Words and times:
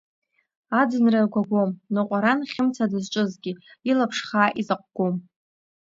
Аӡынра 0.79 1.31
гәагәом, 1.31 1.71
ныҟәаран 1.93 2.39
Хьымца 2.51 2.91
дызҿызгьы, 2.91 3.51
илаԥш 3.89 4.17
хаа 4.27 4.49
изаҟәгом. 4.59 5.15